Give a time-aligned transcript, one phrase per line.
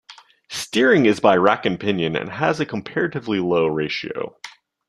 [0.49, 4.35] Steering is by rack and pinion and has a comparatively low ratio.